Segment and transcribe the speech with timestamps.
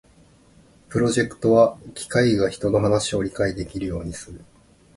[0.89, 4.43] プロジェクトは機械が人の話を理解できるようにする